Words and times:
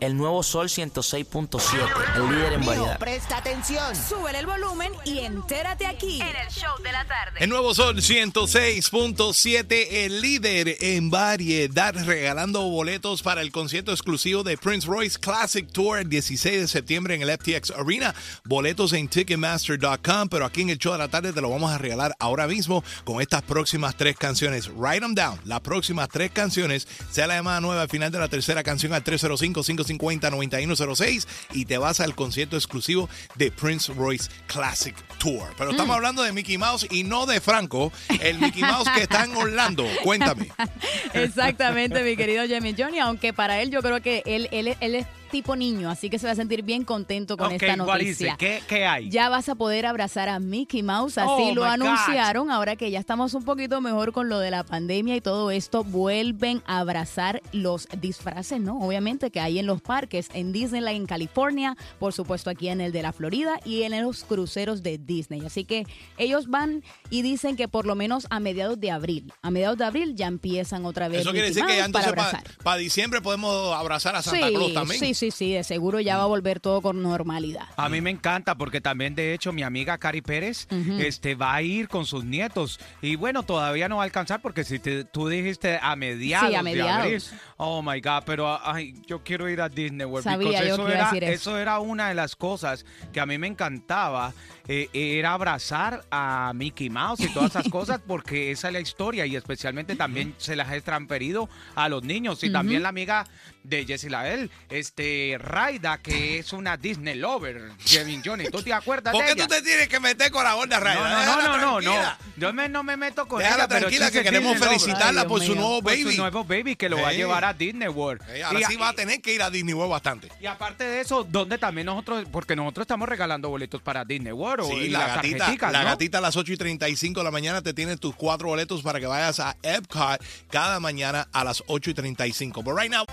El 0.00 0.16
nuevo 0.16 0.42
Sol 0.42 0.68
106.7, 0.68 2.16
el 2.16 2.28
líder 2.30 2.52
en 2.54 2.64
variedad. 2.64 2.98
Presta 2.98 3.38
atención. 3.38 3.94
Sube 3.94 4.38
el 4.38 4.46
volumen 4.46 4.92
y 5.04 5.18
entérate 5.18 5.86
aquí 5.86 6.20
en 6.20 6.28
el 6.28 6.48
show 6.48 6.76
de 6.82 6.92
la 6.92 7.04
tarde. 7.04 7.38
El 7.40 7.50
nuevo 7.50 7.74
Sol 7.74 7.96
106.7, 7.96 9.86
el 9.90 10.20
líder 10.20 10.76
en 10.80 11.10
variedad, 11.10 11.94
regalando 11.94 12.62
boletos 12.62 13.22
para 13.22 13.42
el 13.42 13.52
concierto 13.52 13.92
exclusivo 13.92 14.42
de 14.42 14.56
Prince 14.56 14.86
Royce 14.86 15.18
Classic 15.18 15.70
Tour 15.70 15.98
el 15.98 16.08
16 16.08 16.60
de 16.60 16.68
septiembre 16.68 17.14
en 17.14 17.22
el 17.22 17.30
FTX 17.30 17.72
Arena. 17.72 18.14
Boletos 18.44 18.92
en 18.92 19.08
Ticketmaster.com, 19.08 20.28
pero 20.28 20.46
aquí 20.46 20.62
en 20.62 20.70
el 20.70 20.78
show 20.78 20.92
de 20.92 20.98
la 20.98 21.08
tarde 21.08 21.32
te 21.32 21.40
lo 21.40 21.50
vamos 21.50 21.70
a 21.70 21.78
regalar 21.78 22.14
ahora 22.18 22.46
mismo 22.46 22.82
con 23.04 23.20
estas 23.20 23.42
próximas 23.42 23.96
tres 23.96 24.16
canciones. 24.16 24.70
Write 24.74 25.00
them 25.00 25.14
down, 25.14 25.38
las 25.44 25.60
próximas 25.60 26.08
tres 26.08 26.30
canciones, 26.30 26.88
sea 27.10 27.26
la 27.26 27.34
llamada 27.34 27.60
nueva 27.60 27.82
al 27.82 27.88
final 27.88 28.10
de 28.10 28.18
la 28.18 28.28
tercera 28.28 28.62
canción 28.62 28.94
al 28.94 29.04
305-550-9106 29.36 31.26
y 31.52 31.64
te 31.64 31.78
vas 31.78 32.00
al 32.00 32.14
concierto 32.14 32.56
exclusivo 32.56 33.08
de 33.36 33.50
Prince 33.50 33.92
Royce 33.92 34.30
Classic 34.46 34.94
Tour. 35.18 35.48
Pero 35.56 35.70
estamos 35.70 35.94
hablando 35.96 36.22
de 36.22 36.32
Mickey 36.32 36.58
Mouse 36.58 36.86
y 36.90 37.04
no 37.04 37.26
de 37.26 37.40
Franco, 37.40 37.92
el 38.20 38.38
Mickey 38.38 38.62
Mouse 38.62 38.88
que 38.94 39.02
está 39.02 39.24
en 39.24 39.36
Orlando. 39.36 39.84
Cuéntame. 40.02 40.48
Exactamente, 41.14 42.02
mi 42.02 42.16
querido 42.16 42.44
Jamie 42.48 42.74
Johnny, 42.76 42.98
aunque 42.98 43.32
para 43.32 43.60
él 43.60 43.70
yo 43.70 43.80
creo 43.82 44.00
que 44.00 44.22
él, 44.26 44.48
él, 44.52 44.76
él 44.80 44.94
es 44.94 45.06
tipo 45.34 45.56
niño, 45.56 45.90
así 45.90 46.08
que 46.10 46.18
se 46.20 46.26
va 46.26 46.32
a 46.32 46.36
sentir 46.36 46.62
bien 46.62 46.84
contento 46.84 47.36
con 47.36 47.50
esta 47.50 47.74
noticia. 47.74 48.36
¿Qué, 48.38 48.62
qué 48.68 48.86
hay? 48.86 49.10
Ya 49.10 49.28
vas 49.28 49.48
a 49.48 49.56
poder 49.56 49.84
abrazar 49.84 50.28
a 50.28 50.38
Mickey 50.38 50.82
Mouse, 50.84 51.18
así 51.18 51.28
Oh, 51.28 51.54
lo 51.54 51.62
God. 51.62 51.70
anunciaron. 51.70 52.50
Ahora 52.52 52.76
que 52.76 52.88
ya 52.92 53.00
estamos 53.00 53.34
un 53.34 53.42
poquito 53.44 53.80
mejor 53.80 54.12
con 54.12 54.28
lo 54.28 54.38
de 54.38 54.52
la 54.52 54.62
pandemia 54.62 55.16
y 55.16 55.20
todo 55.20 55.50
esto, 55.50 55.82
vuelven 55.82 56.62
a 56.66 56.78
abrazar 56.78 57.42
los 57.50 57.88
disfraces, 58.00 58.60
¿no? 58.60 58.78
Obviamente 58.78 59.30
que 59.32 59.40
hay 59.40 59.58
en 59.58 59.66
los 59.66 59.82
parques, 59.82 60.28
en 60.34 60.52
Disneyland 60.52 60.96
en 60.96 61.06
California, 61.06 61.76
por 61.98 62.12
supuesto 62.12 62.48
aquí 62.50 62.68
en 62.68 62.80
el 62.80 62.92
de 62.92 63.02
la 63.02 63.12
Florida 63.12 63.58
y 63.64 63.82
en 63.82 64.00
los 64.02 64.22
cruceros 64.22 64.82
de 64.84 64.98
Disney. 64.98 65.42
Así 65.44 65.64
que 65.64 65.84
ellos 66.16 66.48
van 66.48 66.84
y 67.10 67.22
dicen 67.22 67.56
que 67.56 67.66
por 67.66 67.86
lo 67.86 67.96
menos 67.96 68.28
a 68.30 68.38
mediados 68.38 68.78
de 68.78 68.92
abril, 68.92 69.32
a 69.42 69.50
mediados 69.50 69.78
de 69.78 69.84
abril 69.84 70.14
ya 70.14 70.26
empiezan 70.28 70.86
otra 70.86 71.08
vez 71.08 71.22
Eso 71.22 71.32
quiere 71.32 71.48
Mickey 71.48 71.62
decir 71.62 71.66
que 71.66 71.76
ya 71.78 71.88
Mouse 71.88 71.92
para 71.92 72.06
entonces 72.08 72.34
abrazar. 72.38 72.62
para 72.62 72.76
diciembre 72.76 73.20
podemos 73.20 73.74
abrazar 73.74 74.14
a 74.14 74.22
Santa 74.22 74.46
sí, 74.48 74.54
Claus 74.54 74.72
también. 74.74 75.00
sí, 75.00 75.14
sí, 75.14 75.23
sí, 75.30 75.52
de 75.52 75.64
seguro 75.64 76.00
ya 76.00 76.16
va 76.16 76.24
a 76.24 76.26
volver 76.26 76.60
todo 76.60 76.80
con 76.82 77.02
normalidad. 77.02 77.66
A 77.76 77.88
mí 77.88 78.00
me 78.00 78.10
encanta 78.10 78.54
porque 78.56 78.80
también 78.80 79.14
de 79.14 79.34
hecho 79.34 79.52
mi 79.52 79.62
amiga 79.62 79.98
Cari 79.98 80.20
Pérez 80.22 80.66
este, 80.98 81.34
va 81.34 81.54
a 81.54 81.62
ir 81.62 81.88
con 81.88 82.06
sus 82.06 82.24
nietos 82.24 82.78
y 83.02 83.16
bueno, 83.16 83.42
todavía 83.42 83.88
no 83.88 83.96
va 83.96 84.02
a 84.02 84.04
alcanzar 84.06 84.40
porque 84.40 84.64
si 84.64 84.78
te- 84.78 85.04
tú 85.04 85.28
dijiste 85.28 85.78
a 85.80 85.96
mediados, 85.96 86.48
Sí, 86.48 86.54
a 86.54 86.58
de 86.58 86.64
mediados. 86.64 87.02
abril, 87.02 87.22
oh 87.56 87.82
my 87.82 88.00
God, 88.00 88.22
pero 88.26 88.58
ay, 88.66 88.94
yo 89.06 89.22
quiero 89.22 89.48
ir 89.48 89.60
a 89.60 89.68
Disney 89.68 90.06
World 90.06 90.24
Sabía 90.24 90.64
yo 90.64 90.74
eso 90.74 90.86
que 90.86 90.92
iba 90.92 90.92
a 90.92 90.94
era, 90.94 91.04
decir 91.12 91.24
eso. 91.24 91.32
eso 91.50 91.58
era 91.58 91.78
una 91.80 92.08
de 92.08 92.14
las 92.14 92.36
cosas 92.36 92.84
que 93.12 93.20
a 93.20 93.26
mí 93.26 93.38
me 93.38 93.46
encantaba, 93.46 94.32
eh, 94.66 94.88
era 94.92 95.34
abrazar 95.34 96.04
a 96.10 96.52
Mickey 96.54 96.88
Mouse 96.90 97.20
y 97.20 97.28
todas 97.28 97.50
esas 97.50 97.68
cosas 97.70 98.00
porque 98.06 98.50
esa 98.50 98.68
es 98.68 98.72
la 98.74 98.80
historia 98.80 99.26
y 99.26 99.36
especialmente 99.36 99.94
también 99.96 100.34
se 100.38 100.56
las 100.56 100.72
he 100.72 100.80
transferido 100.80 101.48
a 101.74 101.88
los 101.88 102.02
niños 102.02 102.42
y 102.44 102.50
también 102.52 102.82
la 102.82 102.88
amiga 102.88 103.26
de 103.62 103.84
Jessie 103.86 104.10
Lael, 104.10 104.50
este 104.68 105.13
Raida, 105.38 105.98
que 105.98 106.38
es 106.38 106.52
una 106.52 106.76
Disney 106.76 107.14
lover, 107.14 107.70
Kevin 107.84 108.22
Johnny. 108.24 108.44
¿Tú 108.50 108.62
te 108.62 108.72
acuerdas 108.72 109.12
¿Por 109.12 109.22
de 109.22 109.26
qué 109.28 109.32
ella? 109.34 109.46
tú 109.46 109.54
te 109.54 109.62
tienes 109.62 109.88
que 109.88 110.00
meter 110.00 110.30
con 110.30 110.44
la 110.44 110.52
No, 110.54 110.64
Raida? 110.80 111.24
no, 111.26 111.36
no, 111.42 111.56
no, 111.56 111.58
no, 111.58 111.80
no. 111.80 112.16
Yo 112.36 112.52
me- 112.52 112.68
no 112.68 112.82
me 112.82 112.96
meto 112.96 113.26
con 113.28 113.38
Déjala 113.38 113.64
ella, 113.64 113.78
tranquila, 113.78 114.10
que 114.10 114.22
queremos 114.22 114.58
felicitarla 114.58 115.26
por 115.26 115.42
su 115.42 115.54
nuevo 115.54 115.80
Por 115.82 115.92
baby. 115.92 116.12
su 116.12 116.20
nuevo 116.20 116.44
baby 116.44 116.76
que 116.76 116.88
lo 116.88 117.00
va 117.00 117.08
a 117.08 117.12
llevar 117.12 117.44
a 117.44 117.52
Disney 117.54 117.88
World. 117.88 118.22
Ahora 118.44 118.60
sí 118.68 118.76
va 118.76 118.88
a 118.90 118.92
tener 118.94 119.20
que 119.20 119.32
ir 119.34 119.42
a 119.42 119.50
Disney 119.50 119.74
World 119.74 119.90
bastante. 119.92 120.28
Y 120.40 120.46
aparte 120.46 120.84
de 120.84 121.00
eso, 121.00 121.24
donde 121.24 121.58
también 121.58 121.86
nosotros, 121.86 122.26
porque 122.30 122.56
nosotros 122.56 122.84
estamos 122.84 123.08
regalando 123.08 123.48
boletos 123.48 123.80
para 123.82 124.04
Disney 124.04 124.32
World 124.32 124.66
Sí, 124.68 124.74
y 124.74 124.88
la 124.88 125.06
gatita, 125.16 125.70
la 125.70 125.84
gatita 125.84 126.18
a 126.18 126.20
las 126.20 126.36
8 126.36 126.52
y 126.52 126.56
35 126.56 127.20
de 127.20 127.24
la 127.24 127.30
mañana 127.30 127.62
te 127.62 127.72
tiene 127.74 127.96
tus 127.96 128.14
cuatro 128.14 128.48
boletos 128.48 128.82
para 128.82 128.98
que 129.00 129.06
vayas 129.06 129.38
a 129.40 129.56
Epcot 129.62 130.22
cada 130.50 130.80
mañana 130.80 131.28
a 131.32 131.44
las 131.44 131.62
8 131.66 131.90
y 131.90 131.94
35. 131.94 132.62
But 132.62 132.76
right 132.78 132.90
now, 132.90 133.04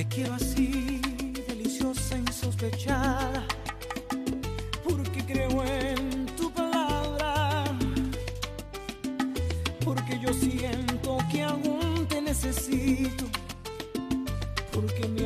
Te 0.00 0.08
quiero 0.08 0.32
así, 0.32 0.98
deliciosa, 1.46 2.16
insospechada, 2.16 3.44
porque 4.82 5.22
creo 5.26 5.62
en 5.62 6.24
tu 6.36 6.50
palabra, 6.52 7.64
porque 9.84 10.18
yo 10.22 10.32
siento 10.32 11.18
que 11.30 11.42
aún 11.42 12.06
te 12.08 12.22
necesito, 12.22 13.26
porque 14.72 15.06
mi 15.06 15.24